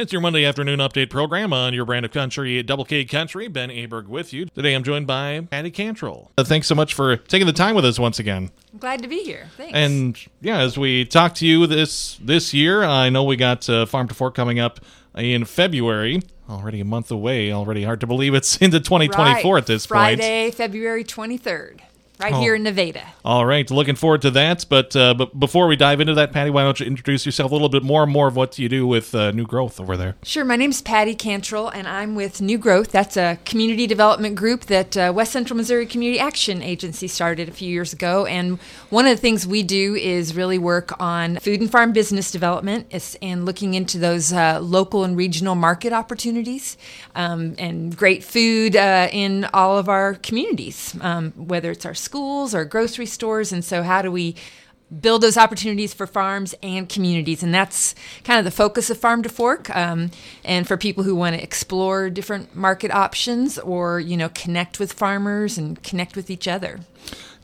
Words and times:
It's 0.00 0.14
your 0.14 0.22
Monday 0.22 0.46
afternoon 0.46 0.78
update 0.78 1.10
program 1.10 1.52
on 1.52 1.74
your 1.74 1.84
brand 1.84 2.06
of 2.06 2.10
country, 2.10 2.62
Double 2.62 2.86
K 2.86 3.04
Country. 3.04 3.48
Ben 3.48 3.68
Aberg 3.68 4.06
with 4.06 4.32
you. 4.32 4.46
Today 4.46 4.74
I'm 4.74 4.82
joined 4.82 5.06
by 5.06 5.46
Patty 5.50 5.70
Cantrell. 5.70 6.30
Uh, 6.38 6.44
thanks 6.44 6.66
so 6.66 6.74
much 6.74 6.94
for 6.94 7.18
taking 7.18 7.46
the 7.46 7.52
time 7.52 7.74
with 7.74 7.84
us 7.84 7.98
once 7.98 8.18
again. 8.18 8.50
I'm 8.72 8.78
glad 8.78 9.02
to 9.02 9.08
be 9.08 9.22
here. 9.22 9.48
Thanks. 9.58 9.74
And 9.74 10.18
yeah, 10.40 10.60
as 10.60 10.78
we 10.78 11.04
talk 11.04 11.34
to 11.34 11.46
you 11.46 11.66
this 11.66 12.16
this 12.16 12.54
year, 12.54 12.82
I 12.82 13.10
know 13.10 13.24
we 13.24 13.36
got 13.36 13.68
uh, 13.68 13.84
Farm 13.84 14.08
to 14.08 14.14
Fork 14.14 14.34
coming 14.34 14.58
up 14.58 14.80
in 15.14 15.44
February. 15.44 16.22
Already 16.48 16.80
a 16.80 16.86
month 16.86 17.10
away. 17.10 17.52
Already 17.52 17.84
hard 17.84 18.00
to 18.00 18.06
believe 18.06 18.32
it's 18.32 18.56
into 18.62 18.80
2024 18.80 19.54
right. 19.54 19.60
at 19.60 19.66
this 19.66 19.84
Friday, 19.84 20.12
point. 20.12 20.22
Friday, 20.22 20.50
February 20.50 21.04
23rd 21.04 21.80
right 22.20 22.32
Oh. 22.34 22.40
here 22.40 22.54
in 22.54 22.62
Nevada. 22.62 23.02
All 23.24 23.44
right, 23.46 23.70
looking 23.70 23.96
forward 23.96 24.22
to 24.22 24.30
that. 24.32 24.66
But 24.68 24.94
uh, 24.94 25.14
but 25.14 25.38
before 25.38 25.66
we 25.66 25.76
dive 25.76 26.00
into 26.00 26.14
that, 26.14 26.32
Patty, 26.32 26.50
why 26.50 26.62
don't 26.64 26.78
you 26.78 26.86
introduce 26.86 27.24
yourself 27.26 27.50
a 27.50 27.54
little 27.54 27.68
bit 27.68 27.82
more? 27.82 28.02
and 28.04 28.12
More 28.12 28.28
of 28.28 28.36
what 28.36 28.58
you 28.58 28.68
do 28.68 28.86
with 28.86 29.14
uh, 29.14 29.30
New 29.32 29.46
Growth 29.46 29.80
over 29.80 29.96
there. 29.96 30.16
Sure, 30.22 30.44
my 30.44 30.56
name's 30.56 30.82
Patty 30.82 31.14
Cantrell, 31.14 31.68
and 31.68 31.88
I'm 31.88 32.14
with 32.14 32.40
New 32.40 32.58
Growth. 32.58 32.92
That's 32.92 33.16
a 33.16 33.38
community 33.44 33.86
development 33.86 34.36
group 34.36 34.62
that 34.66 34.96
uh, 34.96 35.12
West 35.14 35.32
Central 35.32 35.56
Missouri 35.56 35.86
Community 35.86 36.20
Action 36.20 36.62
Agency 36.62 37.08
started 37.08 37.48
a 37.48 37.52
few 37.52 37.68
years 37.70 37.92
ago. 37.92 38.26
And 38.26 38.58
one 38.90 39.06
of 39.06 39.10
the 39.16 39.20
things 39.20 39.46
we 39.46 39.62
do 39.62 39.94
is 39.94 40.34
really 40.34 40.58
work 40.58 40.92
on 41.00 41.36
food 41.38 41.60
and 41.60 41.70
farm 41.70 41.92
business 41.92 42.30
development 42.30 42.86
and 43.22 43.46
looking 43.46 43.74
into 43.74 43.98
those 43.98 44.32
uh, 44.32 44.58
local 44.60 45.04
and 45.04 45.16
regional 45.16 45.54
market 45.54 45.92
opportunities 45.92 46.76
um, 47.14 47.54
and 47.58 47.96
great 47.96 48.22
food 48.24 48.76
uh, 48.76 49.08
in 49.12 49.46
all 49.54 49.78
of 49.78 49.88
our 49.88 50.14
communities, 50.14 50.94
um, 51.00 51.32
whether 51.36 51.70
it's 51.70 51.86
our 51.86 51.94
schools 51.94 52.09
or 52.14 52.64
grocery 52.64 53.06
stores. 53.06 53.52
And 53.52 53.64
so, 53.64 53.82
how 53.82 54.02
do 54.02 54.10
we 54.10 54.34
build 55.00 55.22
those 55.22 55.36
opportunities 55.36 55.94
for 55.94 56.06
farms 56.06 56.52
and 56.64 56.88
communities 56.88 57.44
and 57.44 57.54
that's 57.54 57.94
kind 58.24 58.40
of 58.40 58.44
the 58.44 58.50
focus 58.50 58.90
of 58.90 58.98
farm 58.98 59.22
to 59.22 59.28
fork 59.28 59.70
um, 59.76 60.10
and 60.44 60.66
for 60.66 60.76
people 60.76 61.04
who 61.04 61.14
want 61.14 61.36
to 61.36 61.40
explore 61.40 62.10
different 62.10 62.56
market 62.56 62.90
options 62.90 63.56
or 63.60 64.00
you 64.00 64.16
know 64.16 64.28
connect 64.30 64.80
with 64.80 64.92
farmers 64.92 65.56
and 65.56 65.80
connect 65.84 66.16
with 66.16 66.28
each 66.28 66.48
other 66.48 66.80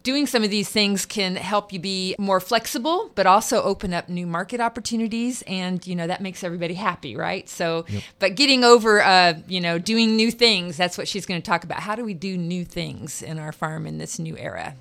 doing 0.03 0.25
some 0.25 0.43
of 0.43 0.49
these 0.49 0.69
things 0.69 1.05
can 1.05 1.35
help 1.35 1.71
you 1.71 1.79
be 1.79 2.15
more 2.17 2.39
flexible 2.39 3.11
but 3.15 3.25
also 3.25 3.61
open 3.63 3.93
up 3.93 4.09
new 4.09 4.25
market 4.25 4.59
opportunities 4.59 5.41
and 5.43 5.85
you 5.85 5.95
know 5.95 6.07
that 6.07 6.21
makes 6.21 6.43
everybody 6.43 6.73
happy 6.73 7.15
right? 7.15 7.47
So 7.49 7.85
but 8.19 8.35
getting 8.35 8.63
over 8.63 9.01
uh, 9.01 9.33
you 9.47 9.61
know 9.61 9.77
doing 9.77 10.15
new 10.15 10.31
things 10.31 10.77
that's 10.77 10.97
what 10.97 11.07
she's 11.07 11.25
going 11.25 11.41
to 11.41 11.45
talk 11.45 11.63
about. 11.63 11.81
How 11.81 11.95
do 11.95 12.03
we 12.03 12.13
do 12.13 12.37
new 12.37 12.65
things 12.65 13.21
in 13.21 13.39
our 13.39 13.51
farm 13.51 13.85
in 13.85 13.97
this 13.97 14.19
new 14.19 14.37
era? 14.37 14.75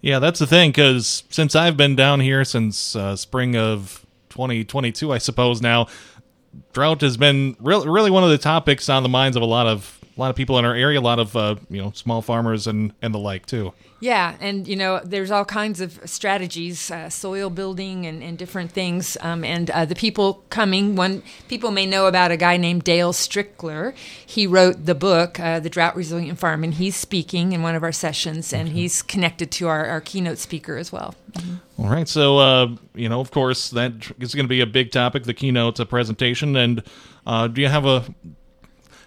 Yeah, 0.00 0.18
that's 0.18 0.38
the 0.38 0.46
thing 0.46 0.70
because 0.70 1.24
since 1.28 1.54
I've 1.54 1.76
been 1.76 1.94
down 1.94 2.20
here 2.20 2.44
since 2.44 2.96
uh, 2.96 3.16
spring 3.16 3.56
of 3.56 4.06
2022, 4.30 5.12
I 5.12 5.18
suppose 5.18 5.60
now, 5.60 5.88
drought 6.72 7.02
has 7.02 7.16
been 7.16 7.56
really 7.60 7.88
really 7.88 8.10
one 8.10 8.24
of 8.24 8.30
the 8.30 8.38
topics 8.38 8.88
on 8.88 9.02
the 9.02 9.08
minds 9.08 9.36
of 9.36 9.42
a 9.42 9.46
lot 9.46 9.66
of 9.66 9.99
a 10.20 10.22
lot 10.22 10.28
of 10.28 10.36
people 10.36 10.58
in 10.58 10.66
our 10.66 10.74
area, 10.74 11.00
a 11.00 11.00
lot 11.00 11.18
of 11.18 11.34
uh, 11.34 11.56
you 11.70 11.80
know 11.80 11.92
small 11.92 12.20
farmers 12.20 12.66
and 12.66 12.92
and 13.00 13.14
the 13.14 13.18
like 13.18 13.46
too. 13.46 13.72
Yeah, 14.00 14.36
and 14.38 14.68
you 14.68 14.76
know, 14.76 15.00
there's 15.02 15.30
all 15.30 15.46
kinds 15.46 15.80
of 15.80 15.98
strategies, 16.04 16.90
uh, 16.90 17.08
soil 17.08 17.48
building, 17.48 18.06
and, 18.06 18.22
and 18.22 18.36
different 18.36 18.70
things. 18.70 19.16
Um, 19.22 19.44
and 19.44 19.70
uh, 19.70 19.86
the 19.86 19.94
people 19.94 20.42
coming, 20.50 20.94
one 20.94 21.22
people 21.48 21.70
may 21.70 21.86
know 21.86 22.06
about 22.06 22.30
a 22.30 22.36
guy 22.36 22.58
named 22.58 22.84
Dale 22.84 23.12
Strickler. 23.14 23.94
He 24.24 24.46
wrote 24.46 24.84
the 24.84 24.94
book, 24.94 25.40
uh, 25.40 25.60
The 25.60 25.70
Drought 25.70 25.96
Resilient 25.96 26.38
Farm, 26.38 26.64
and 26.64 26.74
he's 26.74 26.96
speaking 26.96 27.52
in 27.52 27.62
one 27.62 27.74
of 27.74 27.82
our 27.82 27.92
sessions, 27.92 28.52
and 28.52 28.68
he's 28.68 29.00
connected 29.00 29.50
to 29.52 29.68
our, 29.68 29.86
our 29.86 30.00
keynote 30.02 30.38
speaker 30.38 30.76
as 30.76 30.92
well. 30.92 31.14
All 31.78 31.88
right, 31.88 32.08
so 32.08 32.38
uh, 32.38 32.76
you 32.94 33.08
know, 33.08 33.20
of 33.20 33.30
course, 33.30 33.70
that 33.70 33.92
is 34.18 34.34
going 34.34 34.44
to 34.44 34.50
be 34.50 34.60
a 34.60 34.66
big 34.66 34.92
topic, 34.92 35.24
the 35.24 35.34
keynote 35.34 35.80
uh, 35.80 35.86
presentation. 35.86 36.56
And 36.56 36.82
uh, 37.26 37.48
do 37.48 37.62
you 37.62 37.68
have 37.68 37.86
a 37.86 38.04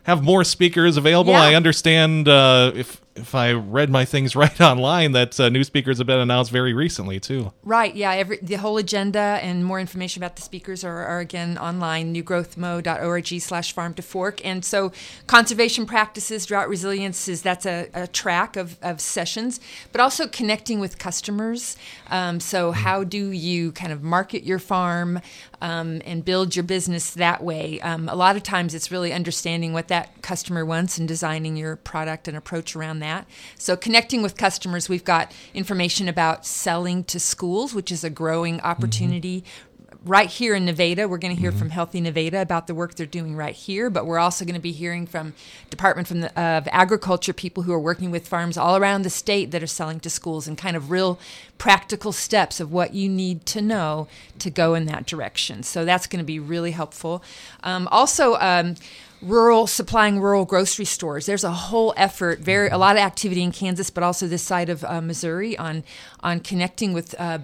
have 0.03 0.23
more 0.23 0.43
speakers 0.43 0.97
available? 0.97 1.33
Yeah. 1.33 1.41
I 1.41 1.55
understand 1.55 2.27
uh, 2.27 2.71
if 2.75 3.01
if 3.15 3.35
I 3.35 3.51
read 3.53 3.89
my 3.89 4.05
things 4.05 4.35
right 4.43 4.59
online 4.59 5.11
that 5.13 5.39
uh, 5.39 5.49
new 5.49 5.63
speakers 5.63 5.97
have 5.99 6.07
been 6.07 6.19
announced 6.19 6.51
very 6.51 6.73
recently 6.73 7.19
too. 7.19 7.53
Right. 7.63 7.95
Yeah. 7.95 8.11
Every 8.11 8.37
the 8.41 8.55
whole 8.55 8.77
agenda 8.77 9.39
and 9.41 9.65
more 9.65 9.79
information 9.79 10.21
about 10.23 10.35
the 10.35 10.41
speakers 10.41 10.83
are, 10.83 11.05
are 11.05 11.19
again 11.19 11.57
online. 11.57 12.13
Newgrowthmo.org 12.13 13.41
slash 13.41 13.73
farm 13.73 13.93
to 13.95 14.01
fork. 14.01 14.43
And 14.45 14.65
so 14.65 14.91
conservation 15.27 15.85
practices, 15.85 16.45
drought 16.45 16.69
resilience 16.69 17.27
is 17.27 17.41
that's 17.41 17.65
a, 17.65 17.89
a 17.93 18.07
track 18.07 18.55
of, 18.55 18.77
of 18.81 18.99
sessions, 18.99 19.59
but 19.91 20.01
also 20.01 20.27
connecting 20.27 20.79
with 20.79 20.97
customers. 20.97 21.77
Um, 22.09 22.39
so 22.39 22.71
how 22.71 23.03
do 23.03 23.31
you 23.31 23.71
kind 23.71 23.91
of 23.91 24.03
market 24.03 24.43
your 24.43 24.59
farm 24.59 25.21
um, 25.61 26.01
and 26.05 26.25
build 26.25 26.55
your 26.55 26.63
business 26.63 27.11
that 27.11 27.43
way? 27.43 27.79
Um, 27.81 28.09
a 28.09 28.15
lot 28.15 28.35
of 28.35 28.43
times 28.43 28.73
it's 28.73 28.91
really 28.91 29.13
understanding 29.13 29.73
what 29.73 29.87
that 29.89 30.21
customer 30.21 30.65
wants 30.65 30.97
and 30.97 31.07
designing 31.07 31.55
your 31.55 31.75
product 31.75 32.27
and 32.27 32.35
approach 32.35 32.75
around 32.75 32.99
that. 33.03 33.27
So 33.57 33.75
connecting 33.75 34.23
with 34.23 34.35
customers, 34.35 34.89
we've 34.89 35.03
got 35.03 35.31
information 35.53 36.07
about 36.07 36.45
selling 36.45 37.03
to 37.05 37.19
schools, 37.19 37.73
which 37.73 37.91
is 37.91 38.03
a 38.03 38.09
growing 38.09 38.59
opportunity. 38.61 39.43
Right 40.05 40.29
here 40.29 40.53
in 40.53 40.65
Nevada, 40.65 41.07
we're 41.07 41.17
going 41.17 41.33
to 41.33 41.39
hear 41.39 41.53
from 41.53 41.69
Healthy 41.69 42.01
Nevada 42.01 42.41
about 42.41 42.67
the 42.67 42.75
work 42.75 42.95
they're 42.95 43.05
doing 43.05 43.37
right 43.37 43.55
here, 43.55 43.89
but 43.89 44.05
we're 44.05 44.19
also 44.19 44.43
going 44.43 44.55
to 44.55 44.59
be 44.59 44.73
hearing 44.73 45.07
from 45.07 45.33
Department 45.69 46.09
from 46.09 46.19
the, 46.19 46.37
of 46.37 46.67
Agriculture 46.73 47.31
people 47.31 47.63
who 47.63 47.71
are 47.71 47.79
working 47.79 48.11
with 48.11 48.27
farms 48.27 48.57
all 48.57 48.75
around 48.75 49.03
the 49.03 49.09
state 49.09 49.51
that 49.51 49.63
are 49.63 49.67
selling 49.67 50.01
to 50.01 50.09
schools 50.09 50.45
and 50.45 50.57
kind 50.57 50.75
of 50.75 50.91
real 50.91 51.19
practical 51.57 52.11
steps 52.11 52.59
of 52.59 52.69
what 52.69 52.93
you 52.93 53.07
need 53.07 53.45
to 53.45 53.61
know 53.61 54.09
to 54.39 54.49
go 54.49 54.73
in 54.73 54.87
that 54.87 55.05
direction. 55.05 55.63
So 55.63 55.85
that's 55.85 56.07
going 56.07 56.19
to 56.19 56.25
be 56.25 56.39
really 56.39 56.71
helpful. 56.71 57.23
Um, 57.63 57.87
also. 57.89 58.35
Um, 58.35 58.75
rural 59.23 59.67
supplying 59.67 60.19
rural 60.19 60.45
grocery 60.45 60.85
stores. 60.85 61.25
There's 61.25 61.43
a 61.43 61.51
whole 61.51 61.93
effort, 61.97 62.39
very 62.39 62.69
a 62.69 62.77
lot 62.77 62.95
of 62.95 63.01
activity 63.01 63.41
in 63.41 63.51
Kansas, 63.51 63.89
but 63.89 64.03
also 64.03 64.27
this 64.27 64.43
side 64.43 64.69
of 64.69 64.83
uh, 64.83 65.01
Missouri 65.01 65.57
on 65.57 65.83
on 66.21 66.39
connecting 66.39 66.93
with. 66.93 67.15
Uh, 67.19 67.39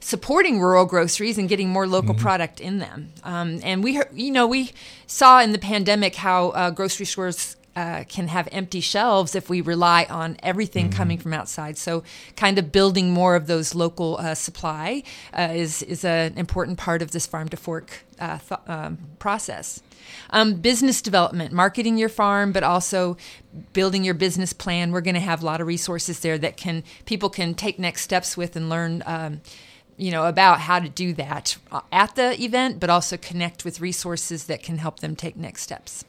supporting 0.00 0.60
rural 0.60 0.84
groceries 0.84 1.38
and 1.38 1.48
getting 1.48 1.70
more 1.70 1.86
local 1.86 2.12
product 2.14 2.60
in 2.60 2.78
them, 2.78 3.10
um, 3.22 3.58
and 3.62 3.82
we, 3.82 3.98
you 4.12 4.30
know, 4.30 4.46
we 4.46 4.70
saw 5.06 5.40
in 5.40 5.52
the 5.52 5.58
pandemic 5.58 6.14
how 6.16 6.50
uh, 6.50 6.70
grocery 6.70 7.06
stores 7.06 7.56
uh, 7.76 8.04
can 8.08 8.28
have 8.28 8.48
empty 8.52 8.80
shelves 8.80 9.34
if 9.34 9.50
we 9.50 9.60
rely 9.60 10.06
on 10.08 10.36
everything 10.42 10.88
mm-hmm. 10.88 10.96
coming 10.96 11.18
from 11.18 11.32
outside. 11.32 11.76
So, 11.76 12.02
kind 12.36 12.58
of 12.58 12.70
building 12.70 13.12
more 13.12 13.34
of 13.34 13.46
those 13.46 13.74
local 13.74 14.16
uh, 14.18 14.34
supply 14.34 15.02
uh, 15.36 15.48
is 15.52 15.82
is 15.82 16.04
an 16.04 16.38
important 16.38 16.78
part 16.78 17.02
of 17.02 17.10
this 17.10 17.26
farm 17.26 17.48
to 17.48 17.56
fork 17.56 18.04
uh, 18.18 18.38
th- 18.38 18.60
um, 18.66 18.98
process. 19.18 19.82
Um, 20.30 20.54
business 20.54 21.00
development, 21.00 21.52
marketing 21.52 21.96
your 21.96 22.08
farm, 22.08 22.52
but 22.52 22.62
also 22.62 23.16
building 23.72 24.04
your 24.04 24.14
business 24.14 24.52
plan. 24.52 24.92
We're 24.92 25.00
going 25.00 25.14
to 25.14 25.20
have 25.20 25.42
a 25.42 25.46
lot 25.46 25.60
of 25.60 25.66
resources 25.66 26.20
there 26.20 26.38
that 26.38 26.56
can 26.56 26.84
people 27.06 27.30
can 27.30 27.54
take 27.54 27.78
next 27.78 28.02
steps 28.02 28.36
with 28.36 28.56
and 28.56 28.68
learn. 28.68 29.02
Um, 29.06 29.40
you 29.96 30.10
know 30.10 30.26
about 30.26 30.58
how 30.58 30.80
to 30.80 30.88
do 30.88 31.12
that 31.12 31.56
uh, 31.70 31.80
at 31.92 32.16
the 32.16 32.42
event 32.42 32.80
but 32.80 32.90
also 32.90 33.16
connect 33.16 33.64
with 33.64 33.80
resources 33.80 34.46
that 34.46 34.60
can 34.60 34.78
help 34.78 34.98
them 34.98 35.14
take 35.14 35.36
next 35.36 35.62
steps 35.62 36.04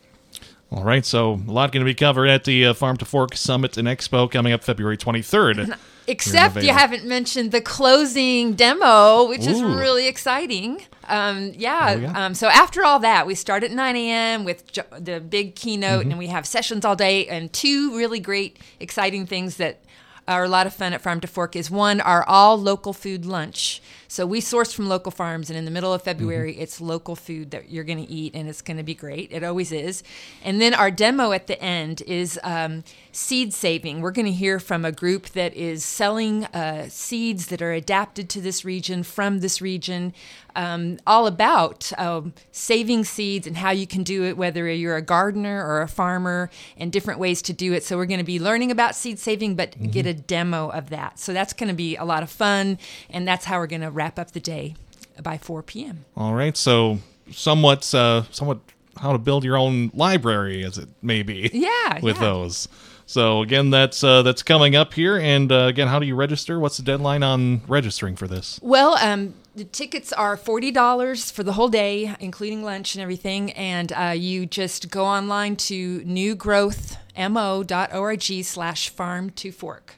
all 0.75 0.83
right, 0.83 1.05
so 1.05 1.39
a 1.47 1.51
lot 1.51 1.71
going 1.71 1.85
to 1.85 1.89
be 1.89 1.95
covered 1.95 2.27
at 2.27 2.43
the 2.43 2.65
uh, 2.65 2.73
Farm 2.73 2.97
to 2.97 3.05
Fork 3.05 3.37
Summit 3.37 3.77
and 3.77 3.87
Expo 3.87 4.29
coming 4.29 4.51
up 4.51 4.61
February 4.61 4.97
23rd. 4.97 5.77
Except 6.07 6.61
you 6.61 6.73
haven't 6.73 7.05
mentioned 7.05 7.53
the 7.53 7.61
closing 7.61 8.53
demo, 8.53 9.27
which 9.29 9.47
Ooh. 9.47 9.51
is 9.51 9.63
really 9.63 10.05
exciting. 10.07 10.85
Um, 11.07 11.53
yeah. 11.55 12.11
Um, 12.13 12.35
so 12.35 12.47
after 12.49 12.83
all 12.83 12.99
that, 12.99 13.25
we 13.25 13.35
start 13.35 13.63
at 13.63 13.71
9 13.71 13.95
a.m. 13.95 14.43
with 14.43 14.69
jo- 14.69 14.83
the 14.99 15.21
big 15.21 15.55
keynote, 15.55 16.01
mm-hmm. 16.01 16.11
and 16.11 16.19
we 16.19 16.27
have 16.27 16.45
sessions 16.45 16.83
all 16.83 16.97
day 16.97 17.25
and 17.27 17.51
two 17.53 17.95
really 17.95 18.19
great, 18.19 18.59
exciting 18.79 19.25
things 19.25 19.55
that 19.55 19.79
are 20.27 20.43
a 20.43 20.49
lot 20.49 20.67
of 20.67 20.73
fun 20.73 20.91
at 20.91 21.01
Farm 21.01 21.21
to 21.21 21.27
Fork 21.27 21.55
is 21.55 21.71
one, 21.71 22.01
our 22.01 22.23
all 22.27 22.57
local 22.57 22.91
food 22.93 23.25
lunch. 23.25 23.81
So 24.15 24.25
we 24.25 24.39
source 24.39 24.71
from 24.71 24.87
local 24.87 25.11
farms, 25.11 25.49
and 25.49 25.59
in 25.59 25.65
the 25.65 25.71
middle 25.71 25.93
of 25.93 26.01
February, 26.01 26.53
mm-hmm. 26.53 26.61
it's 26.61 26.79
local 26.79 27.17
food 27.17 27.51
that 27.51 27.69
you're 27.69 27.83
going 27.83 27.97
to 27.97 28.09
eat, 28.09 28.33
and 28.33 28.47
it's 28.47 28.61
going 28.61 28.77
to 28.77 28.83
be 28.83 28.95
great. 28.95 29.29
It 29.29 29.43
always 29.43 29.73
is. 29.73 30.03
And 30.41 30.61
then 30.61 30.73
our 30.73 30.89
demo 30.89 31.33
at 31.33 31.47
the 31.47 31.61
end 31.61 32.01
is 32.07 32.39
um, 32.41 32.85
seed 33.11 33.53
saving. 33.53 33.99
We're 33.99 34.11
going 34.11 34.25
to 34.25 34.31
hear 34.31 34.57
from 34.57 34.85
a 34.85 34.93
group 34.93 35.31
that 35.31 35.53
is 35.53 35.83
selling 35.83 36.45
uh, 36.45 36.87
seeds 36.87 37.47
that 37.47 37.61
are 37.61 37.73
adapted 37.73 38.29
to 38.29 38.39
this 38.39 38.63
region 38.63 39.03
from 39.03 39.41
this 39.41 39.59
region 39.59 40.13
um, 40.55 40.97
all 41.05 41.27
about 41.27 41.91
um, 41.97 42.33
saving 42.51 43.03
seeds 43.03 43.45
and 43.45 43.57
how 43.57 43.71
you 43.71 43.85
can 43.85 44.03
do 44.03 44.23
it, 44.23 44.37
whether 44.37 44.71
you're 44.71 44.95
a 44.95 45.01
gardener 45.01 45.65
or 45.65 45.81
a 45.81 45.87
farmer, 45.87 46.49
and 46.77 46.91
different 46.91 47.19
ways 47.19 47.41
to 47.43 47.53
do 47.53 47.73
it. 47.73 47.83
So, 47.83 47.97
we're 47.97 48.05
going 48.05 48.19
to 48.19 48.25
be 48.25 48.39
learning 48.39 48.71
about 48.71 48.95
seed 48.95 49.19
saving, 49.19 49.55
but 49.55 49.71
mm-hmm. 49.71 49.91
get 49.91 50.05
a 50.05 50.13
demo 50.13 50.69
of 50.69 50.89
that. 50.89 51.19
So, 51.19 51.33
that's 51.33 51.53
going 51.53 51.67
to 51.69 51.75
be 51.75 51.95
a 51.95 52.05
lot 52.05 52.23
of 52.23 52.29
fun, 52.29 52.77
and 53.09 53.27
that's 53.27 53.45
how 53.45 53.59
we're 53.59 53.67
going 53.67 53.81
to 53.81 53.91
wrap 53.91 54.04
up 54.05 54.31
the 54.31 54.39
day 54.39 54.75
by 55.21 55.37
4 55.37 55.63
p.m. 55.63 56.05
All 56.15 56.33
right. 56.33 56.55
So, 56.55 56.99
somewhat, 57.31 57.93
uh, 57.93 58.23
somewhat 58.31 58.59
how 58.97 59.11
to 59.11 59.17
build 59.17 59.43
your 59.43 59.57
own 59.57 59.91
library, 59.93 60.63
as 60.63 60.77
it 60.77 60.87
may 61.01 61.23
be. 61.23 61.49
Yeah. 61.53 61.99
with 62.01 62.15
yeah. 62.17 62.21
those. 62.21 62.67
So 63.07 63.41
again, 63.41 63.69
that's 63.69 64.03
uh, 64.03 64.23
that's 64.23 64.43
coming 64.43 64.75
up 64.75 64.93
here. 64.93 65.17
And 65.17 65.49
uh, 65.51 65.67
again, 65.67 65.87
how 65.87 65.99
do 65.99 66.07
you 66.07 66.15
register? 66.15 66.59
What's 66.59 66.77
the 66.77 66.83
deadline 66.83 67.21
on 67.23 67.61
registering 67.67 68.15
for 68.15 68.27
this? 68.27 68.59
Well, 68.63 68.97
um, 68.99 69.35
the 69.55 69.65
tickets 69.65 70.11
are 70.11 70.35
forty 70.35 70.71
dollars 70.71 71.29
for 71.29 71.43
the 71.43 71.53
whole 71.53 71.69
day, 71.69 72.15
including 72.19 72.63
lunch 72.63 72.95
and 72.95 73.03
everything. 73.03 73.51
And 73.51 73.93
uh, 73.93 74.15
you 74.17 74.47
just 74.47 74.89
go 74.89 75.05
online 75.05 75.55
to 75.57 76.01
newgrowthmo.org 76.01 78.43
slash 78.43 78.89
farm 78.89 79.29
to 79.29 79.51
fork. 79.51 79.93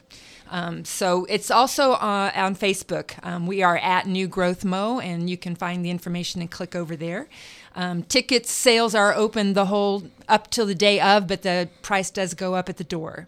Um, 0.50 0.86
so 0.86 1.26
it's 1.26 1.52
also 1.52 1.94
uh, 1.94 2.32
on 2.36 2.56
Facebook. 2.56 3.14
Um, 3.26 3.48
we 3.48 3.64
are 3.64 3.78
at 3.78 4.08
New 4.08 4.28
Growth 4.28 4.64
Mo, 4.64 5.00
and 5.00 5.30
you 5.30 5.38
can 5.38 5.56
find 5.56 5.84
the 5.84 5.90
information 5.90 6.42
and 6.42 6.50
click 6.50 6.76
over 6.76 6.96
there. 6.96 7.28
Um, 7.76 8.04
tickets 8.04 8.52
sales 8.52 8.96
are 8.96 9.14
open 9.14 9.54
the 9.54 9.66
whole 9.66 10.04
up 10.28 10.50
till 10.50 10.66
the 10.66 10.76
day 10.76 11.00
of, 11.00 11.28
but 11.28 11.44
the 11.44 11.70
price 11.82 12.10
does 12.10 12.34
go 12.34 12.56
up 12.56 12.70
at 12.70 12.78
the 12.78 12.84
door. 12.84 13.28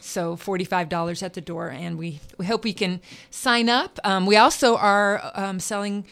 So 0.00 0.36
$45 0.36 1.22
at 1.22 1.34
the 1.34 1.40
door, 1.40 1.68
and 1.68 1.98
we, 1.98 2.20
we 2.38 2.46
hope 2.46 2.64
we 2.64 2.72
can 2.72 3.00
sign 3.30 3.68
up. 3.68 3.98
Um, 4.04 4.24
we 4.24 4.36
also 4.36 4.76
are 4.76 5.32
um, 5.34 5.60
selling 5.60 6.04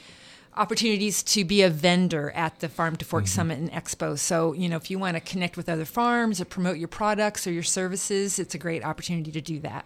opportunities 0.57 1.23
to 1.23 1.45
be 1.45 1.63
a 1.63 1.71
vendor 1.71 2.31
at 2.33 2.61
the 2.61 2.69
Farm 2.69 2.97
to 2.97 3.05
Fork 3.05 3.25
mm-hmm. 3.25 3.29
Summit 3.29 3.59
and 3.59 3.71
Expo. 3.73 4.19
So, 4.19 4.53
you 4.53 4.69
know, 4.69 4.77
if 4.77 4.91
you 4.91 4.99
want 4.99 5.17
to 5.17 5.21
connect 5.21 5.57
with 5.57 5.69
other 5.69 5.85
farms 5.85 6.41
or 6.41 6.45
promote 6.45 6.79
your 6.79 6.89
products 6.89 7.47
or 7.47 7.53
your 7.53 7.63
services, 7.63 8.39
it's 8.39 8.55
a 8.55 8.59
great 8.59 8.85
opportunity 8.85 9.31
to 9.33 9.41
do 9.41 9.61
that. 9.61 9.85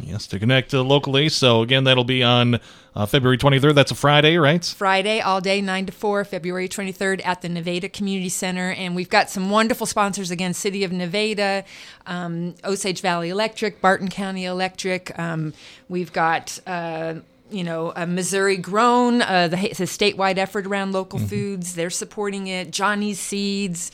Yes, 0.00 0.26
to 0.28 0.38
connect 0.38 0.74
uh, 0.74 0.82
locally. 0.82 1.28
So 1.28 1.62
again, 1.62 1.84
that'll 1.84 2.04
be 2.04 2.22
on 2.22 2.60
uh, 2.94 3.06
February 3.06 3.38
23rd. 3.38 3.74
That's 3.74 3.90
a 3.90 3.94
Friday, 3.94 4.36
right? 4.36 4.64
Friday, 4.64 5.20
all 5.20 5.40
day, 5.40 5.60
9 5.60 5.86
to 5.86 5.92
4, 5.92 6.24
February 6.24 6.68
23rd 6.68 7.24
at 7.24 7.42
the 7.42 7.48
Nevada 7.48 7.88
Community 7.88 8.28
Center. 8.28 8.70
And 8.72 8.94
we've 8.94 9.08
got 9.08 9.30
some 9.30 9.50
wonderful 9.50 9.86
sponsors 9.86 10.30
again 10.30 10.54
City 10.54 10.84
of 10.84 10.92
Nevada, 10.92 11.64
um, 12.06 12.54
Osage 12.64 13.00
Valley 13.00 13.30
Electric, 13.30 13.80
Barton 13.80 14.08
County 14.08 14.44
Electric. 14.44 15.18
Um, 15.18 15.54
we've 15.88 16.12
got. 16.12 16.58
Uh, 16.66 17.16
you 17.48 17.62
know, 17.62 17.92
Missouri 18.08 18.56
Grown, 18.56 19.22
uh, 19.22 19.46
the, 19.46 19.56
a 19.56 19.86
statewide 19.86 20.36
effort 20.36 20.66
around 20.66 20.90
local 20.90 21.20
mm-hmm. 21.20 21.28
foods. 21.28 21.76
They're 21.76 21.90
supporting 21.90 22.48
it. 22.48 22.72
Johnny's 22.72 23.20
Seeds, 23.20 23.92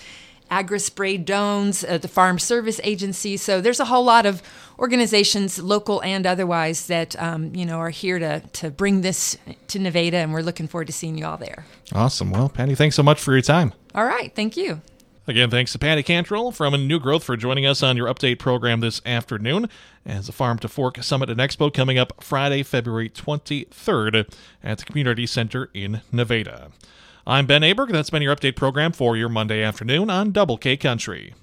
Agri-Spray 0.53 1.17
Drones, 1.17 1.83
uh, 1.83 1.97
the 1.97 2.09
Farm 2.09 2.39
Service 2.39 2.79
Agency. 2.85 3.39
So 3.39 3.63
there's 3.63 3.81
a 3.81 3.87
whole 3.87 4.05
lot 4.05 4.27
of 4.27 4.43
organizations, 4.79 5.59
local 5.59 6.03
and 6.03 6.27
otherwise, 6.27 6.89
that 6.89 7.21
um, 7.21 7.55
you 7.55 7.65
know 7.65 7.79
are 7.79 7.91
here 7.91 8.19
to 8.19 8.41
to 8.41 8.71
bring 8.71 9.01
this 9.01 9.39
to 9.69 9.79
Nevada, 9.79 10.19
and 10.19 10.33
we're 10.33 10.43
looking 10.43 10.69
forward 10.69 10.89
to 10.89 10.93
seeing 10.93 11.17
you 11.17 11.25
all 11.25 11.39
there. 11.39 11.65
Awesome. 11.95 12.31
Well, 12.31 12.51
Patty, 12.51 12.75
thanks 12.75 12.97
so 12.97 13.03
much 13.03 13.19
for 13.19 13.33
your 13.33 13.41
time. 13.41 13.73
All 13.95 14.05
right, 14.05 14.35
thank 14.35 14.57
you. 14.57 14.83
Again, 15.27 15.51
thanks 15.51 15.73
to 15.73 15.79
Patty 15.79 16.03
Cantrell 16.03 16.51
from 16.51 16.75
New 16.87 16.99
Growth 16.99 17.25
for 17.25 17.37
joining 17.37 17.65
us 17.65 17.83
on 17.83 17.97
your 17.97 18.13
update 18.13 18.41
program 18.41 18.81
this 18.81 19.01
afternoon 19.07 19.69
as 20.05 20.29
a 20.29 20.33
Farm 20.33 20.59
to 20.59 20.69
Fork 20.69 21.01
Summit 21.03 21.31
and 21.31 21.39
Expo 21.39 21.73
coming 21.73 21.97
up 21.97 22.23
Friday, 22.23 22.65
February 22.65 23.09
23rd 23.09 24.35
at 24.65 24.79
the 24.79 24.85
Community 24.85 25.25
Center 25.25 25.71
in 25.73 26.03
Nevada. 26.11 26.73
I'm 27.27 27.47
Ben 27.47 27.63
Aberg. 27.63 27.87
and 27.87 27.95
That's 27.95 28.11
been 28.11 28.23
your 28.23 28.35
update 28.35 28.57
program 28.57 28.91
for 28.91 29.17
your 29.17 29.29
Monday 29.29 29.63
afternoon 29.63 30.11
on 30.11 30.33
Double 30.33 30.57
K 30.59 30.77
Country. 30.77 31.35